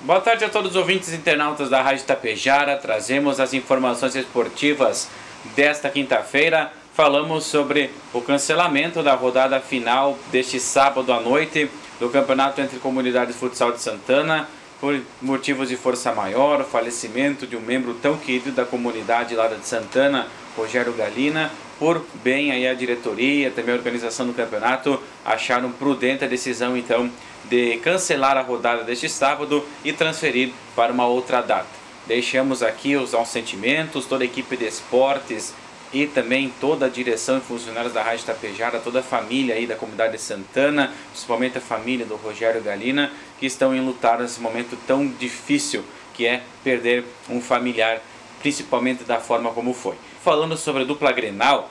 Boa 0.00 0.20
tarde 0.20 0.44
a 0.44 0.48
todos 0.48 0.70
os 0.70 0.76
ouvintes 0.76 1.12
internautas 1.12 1.68
da 1.68 1.82
Rádio 1.82 2.04
Tapejara. 2.04 2.76
Trazemos 2.76 3.40
as 3.40 3.52
informações 3.52 4.14
esportivas 4.14 5.08
desta 5.56 5.90
quinta-feira. 5.90 6.70
Falamos 6.94 7.44
sobre 7.44 7.90
o 8.14 8.20
cancelamento 8.20 9.02
da 9.02 9.14
rodada 9.14 9.58
final 9.58 10.16
deste 10.30 10.60
sábado 10.60 11.12
à 11.12 11.20
noite 11.20 11.68
do 11.98 12.08
Campeonato 12.10 12.60
entre 12.60 12.78
Comunidades 12.78 13.34
Futsal 13.34 13.72
de 13.72 13.80
Santana 13.80 14.48
por 14.80 15.00
motivos 15.20 15.68
de 15.68 15.76
força 15.76 16.12
maior, 16.12 16.60
o 16.60 16.64
falecimento 16.64 17.44
de 17.44 17.56
um 17.56 17.60
membro 17.60 17.94
tão 17.94 18.16
querido 18.16 18.52
da 18.52 18.64
comunidade 18.64 19.34
lá 19.34 19.48
de 19.48 19.66
Santana, 19.66 20.28
Rogério 20.58 20.92
Galina, 20.92 21.52
por 21.78 22.04
bem 22.24 22.50
aí 22.50 22.66
a 22.66 22.74
diretoria, 22.74 23.50
também 23.50 23.72
a 23.72 23.78
organização 23.78 24.26
do 24.26 24.34
campeonato 24.34 25.00
acharam 25.24 25.70
prudente 25.70 26.24
a 26.24 26.28
decisão 26.28 26.76
então 26.76 27.08
de 27.44 27.76
cancelar 27.78 28.36
a 28.36 28.42
rodada 28.42 28.82
deste 28.82 29.08
sábado 29.08 29.64
e 29.84 29.92
transferir 29.92 30.52
para 30.74 30.92
uma 30.92 31.06
outra 31.06 31.40
data. 31.40 31.68
Deixamos 32.08 32.62
aqui 32.62 32.96
os 32.96 33.12
sentimentos, 33.28 34.06
toda 34.06 34.24
a 34.24 34.26
equipe 34.26 34.56
de 34.56 34.66
esportes 34.66 35.54
e 35.92 36.06
também 36.06 36.52
toda 36.60 36.86
a 36.86 36.88
direção 36.88 37.38
e 37.38 37.40
funcionários 37.40 37.92
da 37.92 38.02
Rádio 38.02 38.26
Tapejara, 38.26 38.80
toda 38.80 38.98
a 38.98 39.02
família 39.02 39.54
aí 39.54 39.66
da 39.66 39.76
comunidade 39.76 40.12
de 40.12 40.20
Santana, 40.20 40.92
principalmente 41.10 41.58
a 41.58 41.60
família 41.60 42.04
do 42.04 42.16
Rogério 42.16 42.60
Galina, 42.62 43.12
que 43.38 43.46
estão 43.46 43.74
em 43.74 43.80
lutar 43.80 44.18
nesse 44.18 44.40
momento 44.40 44.76
tão 44.86 45.06
difícil 45.06 45.84
que 46.14 46.26
é 46.26 46.42
perder 46.64 47.04
um 47.30 47.40
familiar, 47.40 48.00
principalmente 48.40 49.04
da 49.04 49.18
forma 49.18 49.50
como 49.50 49.72
foi. 49.72 49.94
Falando 50.22 50.56
sobre 50.56 50.82
a 50.82 50.86
dupla 50.86 51.12
Grenal, 51.12 51.70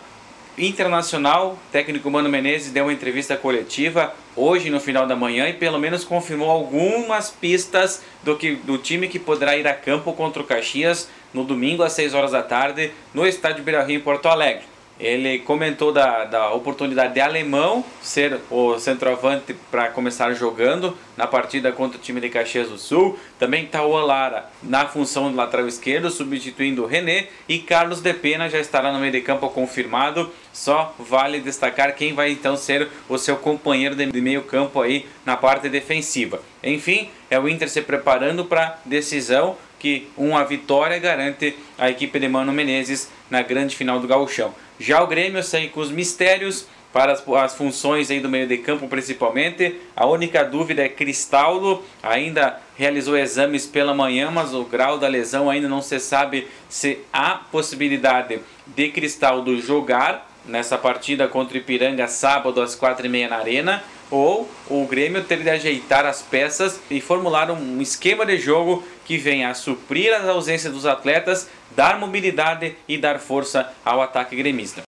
Internacional, 0.57 1.55
técnico 1.71 2.09
Mano 2.09 2.29
Menezes 2.29 2.71
deu 2.71 2.85
uma 2.85 2.93
entrevista 2.93 3.37
coletiva 3.37 4.15
hoje 4.35 4.71
no 4.71 4.79
final 4.79 5.05
da 5.05 5.15
manhã 5.15 5.47
e 5.47 5.53
pelo 5.53 5.77
menos 5.77 6.03
confirmou 6.03 6.49
algumas 6.49 7.29
pistas 7.29 8.01
do, 8.23 8.35
que, 8.35 8.55
do 8.55 8.79
time 8.79 9.07
que 9.07 9.19
poderá 9.19 9.55
ir 9.55 9.67
a 9.67 9.73
campo 9.75 10.13
contra 10.13 10.41
o 10.41 10.45
Caxias 10.45 11.09
no 11.31 11.43
domingo 11.43 11.83
às 11.83 11.93
6 11.93 12.15
horas 12.15 12.31
da 12.31 12.41
tarde 12.41 12.91
no 13.13 13.27
estádio 13.27 13.63
Beira 13.63 13.83
Rio 13.83 13.97
em 13.97 14.03
Porto 14.03 14.27
Alegre. 14.27 14.63
Ele 14.99 15.39
comentou 15.39 15.91
da, 15.91 16.25
da 16.25 16.51
oportunidade 16.53 17.13
de 17.13 17.19
Alemão 17.19 17.85
ser 18.01 18.39
o 18.49 18.79
centroavante 18.79 19.53
para 19.69 19.89
começar 19.89 20.33
jogando 20.33 20.97
na 21.15 21.27
partida 21.27 21.71
contra 21.71 21.97
o 21.97 22.01
time 22.01 22.19
de 22.19 22.29
Caxias 22.29 22.69
do 22.69 22.77
Sul. 22.77 23.17
Também 23.37 23.65
Tauan 23.65 24.03
Lara 24.03 24.45
na 24.63 24.87
função 24.87 25.29
do 25.29 25.37
lateral 25.37 25.67
esquerdo, 25.67 26.09
substituindo 26.09 26.83
o 26.83 26.87
René. 26.87 27.27
E 27.47 27.59
Carlos 27.59 28.01
De 28.01 28.13
Pena 28.13 28.49
já 28.49 28.59
estará 28.59 28.91
no 28.91 28.99
meio 28.99 29.11
de 29.11 29.21
campo 29.21 29.49
confirmado. 29.49 30.31
Só 30.51 30.95
vale 30.97 31.39
destacar 31.39 31.95
quem 31.95 32.13
vai 32.13 32.31
então 32.31 32.57
ser 32.57 32.87
o 33.07 33.17
seu 33.17 33.37
companheiro 33.37 33.95
de 33.95 34.21
meio 34.21 34.41
campo 34.43 34.81
aí 34.81 35.05
na 35.23 35.37
parte 35.37 35.69
defensiva. 35.69 36.41
Enfim, 36.63 37.09
é 37.29 37.39
o 37.39 37.47
Inter 37.47 37.69
se 37.69 37.81
preparando 37.81 38.45
para 38.45 38.79
decisão 38.83 39.55
que 39.79 40.07
uma 40.17 40.43
vitória 40.43 40.97
garante 40.99 41.55
a 41.77 41.89
equipe 41.89 42.19
de 42.19 42.27
Mano 42.27 42.51
Menezes 42.51 43.09
na 43.29 43.41
grande 43.41 43.75
final 43.75 43.99
do 43.99 44.07
Gauchão. 44.07 44.53
Já 44.79 45.01
o 45.01 45.07
Grêmio 45.07 45.43
segue 45.43 45.69
com 45.69 45.79
os 45.79 45.91
mistérios 45.91 46.67
para 46.93 47.11
as, 47.11 47.27
as, 47.27 47.55
funções 47.55 48.09
aí 48.09 48.19
do 48.19 48.29
meio 48.29 48.47
de 48.47 48.57
campo 48.57 48.87
principalmente. 48.87 49.75
A 49.95 50.05
única 50.05 50.43
dúvida 50.43 50.83
é 50.83 50.89
Cristaldo, 50.89 51.83
ainda 52.01 52.59
realizou 52.75 53.17
exames 53.17 53.65
pela 53.65 53.93
manhã, 53.93 54.31
mas 54.31 54.53
o 54.53 54.63
grau 54.63 54.97
da 54.97 55.07
lesão 55.07 55.49
ainda 55.49 55.67
não 55.67 55.81
se 55.81 55.99
sabe 55.99 56.47
se 56.69 56.99
há 57.11 57.35
possibilidade 57.51 58.39
de 58.65 58.89
Cristaldo 58.89 59.59
jogar 59.59 60.27
nessa 60.45 60.77
partida 60.77 61.27
contra 61.27 61.57
Ipiranga 61.57 62.07
sábado 62.07 62.61
às 62.61 62.73
quatro 62.73 63.05
e 63.05 63.09
meia 63.09 63.27
na 63.27 63.37
arena 63.37 63.83
ou 64.09 64.49
o 64.69 64.85
Grêmio 64.85 65.23
ter 65.23 65.41
de 65.43 65.49
ajeitar 65.49 66.05
as 66.05 66.21
peças 66.21 66.79
e 66.89 67.01
formular 67.01 67.51
um 67.51 67.81
esquema 67.81 68.25
de 68.25 68.37
jogo 68.37 68.83
que 69.05 69.17
venha 69.17 69.49
a 69.49 69.53
suprir 69.53 70.13
as 70.13 70.27
ausências 70.27 70.73
dos 70.73 70.85
atletas, 70.85 71.49
dar 71.75 71.99
mobilidade 71.99 72.75
e 72.87 72.97
dar 72.97 73.19
força 73.19 73.71
ao 73.83 74.01
ataque 74.01 74.35
gremista. 74.35 74.83